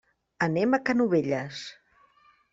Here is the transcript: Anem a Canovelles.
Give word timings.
Anem 0.45 0.77
a 0.77 0.79
Canovelles. 0.87 1.61